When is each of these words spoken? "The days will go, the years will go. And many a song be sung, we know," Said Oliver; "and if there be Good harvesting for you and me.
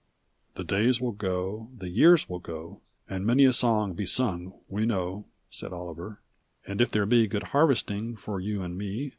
"The 0.55 0.63
days 0.63 0.99
will 0.99 1.11
go, 1.11 1.69
the 1.77 1.87
years 1.89 2.27
will 2.27 2.39
go. 2.39 2.81
And 3.07 3.23
many 3.23 3.45
a 3.45 3.53
song 3.53 3.93
be 3.93 4.07
sung, 4.07 4.51
we 4.67 4.83
know," 4.83 5.25
Said 5.51 5.71
Oliver; 5.73 6.19
"and 6.65 6.81
if 6.81 6.89
there 6.89 7.05
be 7.05 7.27
Good 7.27 7.43
harvesting 7.53 8.15
for 8.15 8.39
you 8.39 8.63
and 8.63 8.75
me. 8.75 9.09